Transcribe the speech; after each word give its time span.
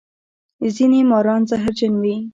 ځینې 0.75 0.99
ماران 1.09 1.41
زهرجن 1.49 1.93
وي 2.01 2.15